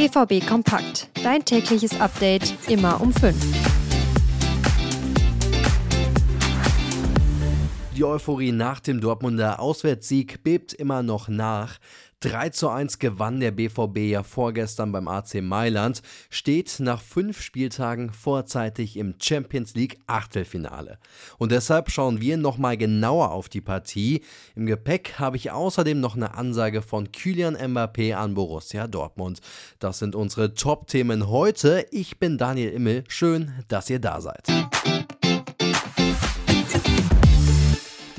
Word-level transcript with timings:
BVB 0.00 0.46
Kompakt. 0.46 1.10
Dein 1.22 1.44
tägliches 1.44 2.00
Update 2.00 2.54
immer 2.70 3.02
um 3.02 3.12
5. 3.12 3.36
Die 7.94 8.02
Euphorie 8.02 8.52
nach 8.52 8.80
dem 8.80 9.02
Dortmunder 9.02 9.60
Auswärtssieg 9.60 10.42
bebt 10.42 10.72
immer 10.72 11.02
noch 11.02 11.28
nach. 11.28 11.76
3 12.20 12.50
zu 12.50 12.68
1 12.68 12.98
gewann 12.98 13.40
der 13.40 13.50
BVB 13.50 13.96
ja 14.10 14.22
vorgestern 14.22 14.92
beim 14.92 15.08
AC 15.08 15.42
Mailand, 15.42 16.02
steht 16.28 16.78
nach 16.78 17.00
fünf 17.00 17.40
Spieltagen 17.40 18.12
vorzeitig 18.12 18.98
im 18.98 19.14
Champions 19.20 19.74
League 19.74 19.98
Achtelfinale. 20.06 20.98
Und 21.38 21.50
deshalb 21.50 21.90
schauen 21.90 22.20
wir 22.20 22.36
nochmal 22.36 22.76
genauer 22.76 23.30
auf 23.30 23.48
die 23.48 23.62
Partie. 23.62 24.22
Im 24.54 24.66
Gepäck 24.66 25.18
habe 25.18 25.38
ich 25.38 25.50
außerdem 25.50 25.98
noch 25.98 26.14
eine 26.14 26.34
Ansage 26.34 26.82
von 26.82 27.10
Kylian 27.10 27.56
Mbappé 27.56 28.14
an 28.14 28.34
Borussia 28.34 28.86
Dortmund. 28.86 29.40
Das 29.78 29.98
sind 29.98 30.14
unsere 30.14 30.52
Top-Themen 30.52 31.28
heute. 31.28 31.86
Ich 31.90 32.18
bin 32.18 32.36
Daniel 32.36 32.70
Immel. 32.70 33.04
Schön, 33.08 33.52
dass 33.68 33.88
ihr 33.88 33.98
da 33.98 34.20
seid. 34.20 34.46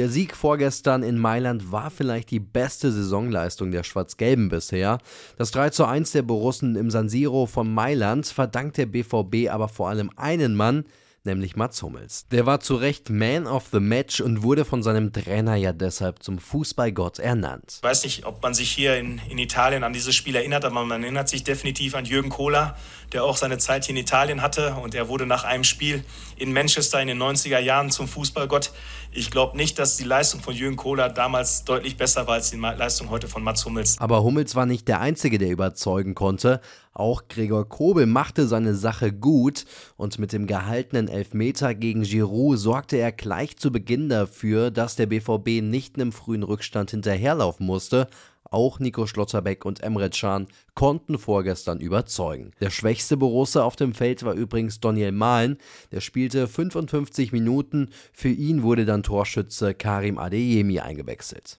Der 0.00 0.08
Sieg 0.08 0.34
vorgestern 0.34 1.02
in 1.02 1.18
Mailand 1.18 1.72
war 1.72 1.90
vielleicht 1.90 2.30
die 2.30 2.40
beste 2.40 2.90
Saisonleistung 2.90 3.70
der 3.70 3.82
Schwarz-Gelben 3.82 4.48
bisher. 4.48 4.96
Das 5.36 5.50
3 5.50 5.68
zu 5.68 5.84
1 5.84 6.12
der 6.12 6.22
Borussen 6.22 6.74
im 6.74 6.90
San 6.90 7.10
Siro 7.10 7.44
von 7.44 7.70
Mailand 7.70 8.24
verdankt 8.24 8.78
der 8.78 8.86
BVB 8.86 9.50
aber 9.50 9.68
vor 9.68 9.90
allem 9.90 10.10
einen 10.16 10.56
Mann, 10.56 10.86
nämlich 11.24 11.56
Mats 11.56 11.82
Hummels. 11.82 12.26
Der 12.30 12.46
war 12.46 12.60
zu 12.60 12.76
Recht 12.76 13.10
Man 13.10 13.46
of 13.46 13.66
the 13.72 13.80
Match 13.80 14.20
und 14.20 14.42
wurde 14.42 14.64
von 14.64 14.82
seinem 14.82 15.12
Trainer 15.12 15.54
ja 15.54 15.72
deshalb 15.72 16.22
zum 16.22 16.38
Fußballgott 16.38 17.18
ernannt. 17.18 17.74
Ich 17.76 17.82
weiß 17.82 18.04
nicht, 18.04 18.26
ob 18.26 18.42
man 18.42 18.54
sich 18.54 18.70
hier 18.70 18.96
in, 18.96 19.20
in 19.28 19.38
Italien 19.38 19.84
an 19.84 19.92
dieses 19.92 20.14
Spiel 20.14 20.36
erinnert, 20.36 20.64
aber 20.64 20.84
man 20.84 21.02
erinnert 21.02 21.28
sich 21.28 21.44
definitiv 21.44 21.94
an 21.94 22.04
Jürgen 22.04 22.30
Kohler, 22.30 22.76
der 23.12 23.24
auch 23.24 23.36
seine 23.36 23.58
Zeit 23.58 23.84
hier 23.84 23.94
in 23.94 24.00
Italien 24.00 24.42
hatte 24.42 24.74
und 24.74 24.94
er 24.94 25.08
wurde 25.08 25.26
nach 25.26 25.44
einem 25.44 25.64
Spiel 25.64 26.04
in 26.36 26.52
Manchester 26.52 27.00
in 27.00 27.08
den 27.08 27.22
90er 27.22 27.58
Jahren 27.58 27.90
zum 27.90 28.08
Fußballgott. 28.08 28.72
Ich 29.12 29.30
glaube 29.30 29.56
nicht, 29.56 29.78
dass 29.78 29.96
die 29.96 30.04
Leistung 30.04 30.40
von 30.40 30.54
Jürgen 30.54 30.76
Kohler 30.76 31.08
damals 31.08 31.64
deutlich 31.64 31.96
besser 31.96 32.26
war 32.26 32.34
als 32.34 32.50
die 32.50 32.56
Leistung 32.56 33.10
heute 33.10 33.28
von 33.28 33.42
Mats 33.42 33.64
Hummels. 33.64 33.98
Aber 33.98 34.22
Hummels 34.22 34.54
war 34.54 34.66
nicht 34.66 34.86
der 34.86 35.00
Einzige, 35.00 35.38
der 35.38 35.50
überzeugen 35.50 36.14
konnte. 36.14 36.60
Auch 36.92 37.28
Gregor 37.28 37.68
Kobel 37.68 38.06
machte 38.06 38.46
seine 38.46 38.74
Sache 38.74 39.12
gut 39.12 39.64
und 39.96 40.18
mit 40.18 40.32
dem 40.32 40.46
gehaltenen 40.46 41.08
Elfmeter 41.08 41.74
gegen 41.74 42.02
Giroud 42.02 42.58
sorgte 42.58 42.96
er 42.96 43.12
gleich 43.12 43.56
zu 43.56 43.70
Beginn 43.70 44.08
dafür, 44.08 44.70
dass 44.70 44.96
der 44.96 45.06
BVB 45.06 45.62
nicht 45.62 45.94
einem 45.94 46.10
frühen 46.10 46.42
Rückstand 46.42 46.90
hinterherlaufen 46.90 47.64
musste. 47.64 48.08
Auch 48.50 48.80
Nico 48.80 49.06
Schlotterbeck 49.06 49.64
und 49.64 49.80
Emre 49.80 50.10
Can 50.10 50.48
konnten 50.74 51.18
vorgestern 51.18 51.78
überzeugen. 51.78 52.50
Der 52.60 52.70
schwächste 52.70 53.16
Borussia 53.16 53.62
auf 53.62 53.76
dem 53.76 53.94
Feld 53.94 54.24
war 54.24 54.34
übrigens 54.34 54.80
Daniel 54.80 55.12
Mahlen. 55.12 55.58
Der 55.92 56.00
spielte 56.00 56.48
55 56.48 57.30
Minuten. 57.30 57.90
Für 58.12 58.30
ihn 58.30 58.64
wurde 58.64 58.84
dann 58.84 59.04
Torschütze 59.04 59.74
Karim 59.74 60.18
Adeyemi 60.18 60.80
eingewechselt. 60.80 61.56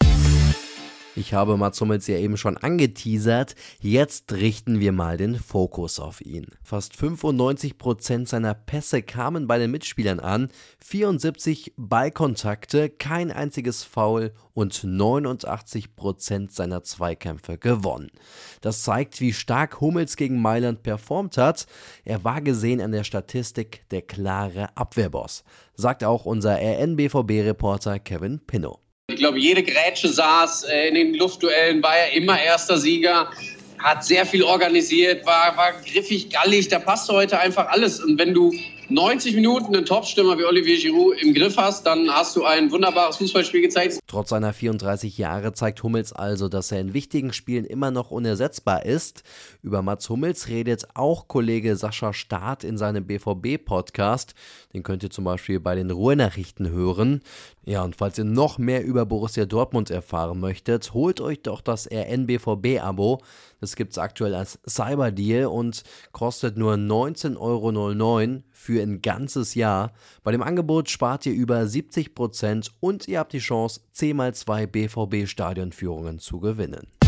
Ich 1.13 1.33
habe 1.33 1.57
Mats 1.57 1.81
Hummels 1.81 2.07
ja 2.07 2.15
eben 2.17 2.37
schon 2.37 2.55
angeteasert. 2.55 3.55
Jetzt 3.81 4.31
richten 4.31 4.79
wir 4.79 4.93
mal 4.93 5.17
den 5.17 5.35
Fokus 5.35 5.99
auf 5.99 6.21
ihn. 6.21 6.47
Fast 6.63 6.93
95% 6.93 8.27
seiner 8.27 8.53
Pässe 8.53 9.01
kamen 9.01 9.45
bei 9.45 9.59
den 9.59 9.71
Mitspielern 9.71 10.21
an, 10.21 10.49
74 10.79 11.73
Ballkontakte, 11.75 12.89
kein 12.89 13.29
einziges 13.29 13.83
Foul 13.83 14.31
und 14.53 14.73
89% 14.73 16.49
seiner 16.49 16.83
Zweikämpfe 16.83 17.57
gewonnen. 17.57 18.11
Das 18.61 18.83
zeigt, 18.83 19.19
wie 19.19 19.33
stark 19.33 19.81
Hummels 19.81 20.15
gegen 20.15 20.41
Mailand 20.41 20.81
performt 20.81 21.37
hat. 21.37 21.65
Er 22.05 22.23
war 22.23 22.39
gesehen 22.39 22.79
an 22.79 22.93
der 22.93 23.03
Statistik 23.03 23.83
der 23.91 24.01
klare 24.01 24.77
Abwehrboss, 24.77 25.43
sagt 25.75 26.05
auch 26.05 26.25
unser 26.25 26.57
RNBVB-Reporter 26.57 27.99
Kevin 27.99 28.39
Pinnow. 28.39 28.80
Ich 29.21 29.23
glaube, 29.23 29.37
jede 29.37 29.61
Grätsche 29.61 30.07
saß 30.07 30.63
äh, 30.63 30.87
in 30.87 30.95
den 30.95 31.13
Luftduellen, 31.13 31.83
war 31.83 31.95
er 31.95 32.11
immer 32.13 32.41
erster 32.41 32.75
Sieger, 32.75 33.29
hat 33.77 34.03
sehr 34.03 34.25
viel 34.25 34.41
organisiert, 34.41 35.23
war, 35.27 35.55
war 35.55 35.73
griffig, 35.73 36.31
gallig, 36.31 36.69
da 36.69 36.79
passt 36.79 37.07
heute 37.07 37.39
einfach 37.39 37.67
alles. 37.67 37.99
Und 37.99 38.17
wenn 38.17 38.33
du 38.33 38.51
90 38.91 39.35
Minuten 39.35 39.73
einen 39.73 39.85
Topstürmer 39.85 40.37
wie 40.37 40.43
Olivier 40.43 40.77
Giroud 40.77 41.21
im 41.21 41.33
Griff 41.33 41.55
hast, 41.55 41.85
dann 41.85 42.09
hast 42.09 42.35
du 42.35 42.43
ein 42.43 42.69
wunderbares 42.71 43.15
Fußballspiel 43.17 43.61
gezeigt. 43.61 43.99
Trotz 44.05 44.29
seiner 44.29 44.51
34 44.51 45.17
Jahre 45.17 45.53
zeigt 45.53 45.81
Hummels 45.81 46.11
also, 46.11 46.49
dass 46.49 46.73
er 46.73 46.81
in 46.81 46.93
wichtigen 46.93 47.31
Spielen 47.31 47.63
immer 47.63 47.89
noch 47.91 48.11
unersetzbar 48.11 48.85
ist. 48.85 49.23
Über 49.63 49.81
Mats 49.81 50.09
Hummels 50.09 50.49
redet 50.49 50.89
auch 50.93 51.29
Kollege 51.29 51.77
Sascha 51.77 52.11
Staat 52.11 52.65
in 52.65 52.77
seinem 52.77 53.07
BVB-Podcast. 53.07 54.35
Den 54.73 54.83
könnt 54.83 55.03
ihr 55.03 55.09
zum 55.09 55.23
Beispiel 55.23 55.61
bei 55.61 55.75
den 55.75 55.89
Ruhrnachrichten 55.89 56.69
hören. 56.69 57.21
Ja, 57.63 57.83
und 57.83 57.95
falls 57.95 58.17
ihr 58.17 58.23
noch 58.25 58.57
mehr 58.57 58.83
über 58.83 59.05
Borussia 59.05 59.45
Dortmund 59.45 59.89
erfahren 59.89 60.39
möchtet, 60.39 60.93
holt 60.93 61.21
euch 61.21 61.41
doch 61.43 61.61
das 61.61 61.87
RNBVB-Abo. 61.89 63.21
Das 63.61 63.75
gibt 63.75 63.91
es 63.91 63.99
aktuell 63.99 64.33
als 64.33 64.59
Cyberdeal 64.67 65.45
und 65.45 65.83
kostet 66.11 66.57
nur 66.57 66.73
19,09 66.73 67.37
Euro 67.37 67.71
für 68.61 68.81
ein 68.81 69.01
ganzes 69.01 69.55
Jahr. 69.55 69.91
Bei 70.23 70.31
dem 70.31 70.43
Angebot 70.43 70.89
spart 70.89 71.25
ihr 71.25 71.33
über 71.33 71.61
70% 71.61 72.69
und 72.79 73.07
ihr 73.07 73.17
habt 73.17 73.33
die 73.33 73.39
Chance, 73.39 73.81
10x2 73.95 74.67
BVB-Stadionführungen 74.67 76.19
zu 76.19 76.39
gewinnen. 76.39 77.00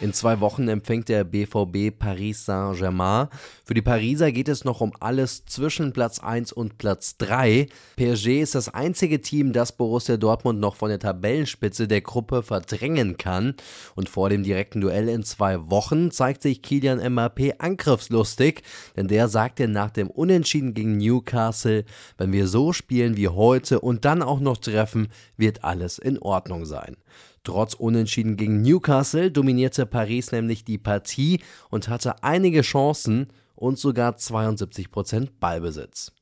In 0.00 0.12
zwei 0.12 0.40
Wochen 0.40 0.66
empfängt 0.66 1.08
der 1.08 1.22
BVB 1.22 1.96
Paris 1.96 2.44
Saint-Germain. 2.44 3.28
Für 3.64 3.74
die 3.74 3.82
Pariser 3.82 4.32
geht 4.32 4.48
es 4.48 4.64
noch 4.64 4.80
um 4.80 4.92
alles 4.98 5.44
zwischen 5.46 5.92
Platz 5.92 6.18
1 6.18 6.52
und 6.52 6.78
Platz 6.78 7.16
3. 7.18 7.68
PSG 7.94 8.40
ist 8.40 8.56
das 8.56 8.68
einzige 8.68 9.20
Team, 9.20 9.52
das 9.52 9.76
Borussia 9.76 10.16
Dortmund 10.16 10.58
noch 10.58 10.74
von 10.74 10.88
der 10.88 10.98
Tabellenspitze 10.98 11.86
der 11.86 12.00
Gruppe 12.00 12.42
verdrängen 12.42 13.18
kann. 13.18 13.54
Und 13.94 14.08
vor 14.08 14.30
dem 14.30 14.42
direkten 14.42 14.80
Duell 14.80 15.08
in 15.08 15.22
zwei 15.22 15.70
Wochen 15.70 16.10
zeigt 16.10 16.42
sich 16.42 16.60
Kilian 16.60 17.00
Mbappé 17.00 17.60
angriffslustig, 17.60 18.62
denn 18.96 19.06
der 19.06 19.28
sagte 19.28 19.68
nach 19.68 19.90
dem 19.90 20.10
Unentschieden 20.10 20.74
gegen 20.74 20.96
Newcastle, 20.96 21.84
wenn 22.18 22.32
wir 22.32 22.48
so 22.48 22.72
spielen 22.72 23.16
wie 23.16 23.28
heute 23.28 23.78
und 23.78 24.04
dann 24.04 24.22
auch 24.22 24.40
noch 24.40 24.56
treffen, 24.56 25.06
wird 25.36 25.62
alles 25.62 25.98
in 25.98 26.18
Ordnung 26.18 26.66
sein. 26.66 26.96
Trotz 27.44 27.74
Unentschieden 27.74 28.36
gegen 28.38 28.62
Newcastle 28.62 29.30
dominierte 29.30 29.84
Paris 29.84 30.32
nämlich 30.32 30.64
die 30.64 30.78
Partie 30.78 31.40
und 31.70 31.88
hatte 31.88 32.22
einige 32.22 32.62
Chancen 32.62 33.28
und 33.54 33.78
sogar 33.78 34.14
72% 34.14 35.28
Ballbesitz. 35.38 36.12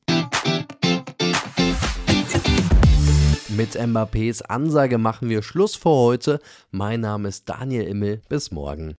Mit 3.55 3.79
Mbappés 3.79 4.41
Ansage 4.41 4.97
machen 4.97 5.29
wir 5.29 5.43
Schluss 5.43 5.75
für 5.75 5.89
heute. 5.89 6.39
Mein 6.71 7.01
Name 7.01 7.29
ist 7.29 7.47
Daniel 7.47 7.83
Immel. 7.83 8.21
Bis 8.27 8.51
morgen. 8.51 8.95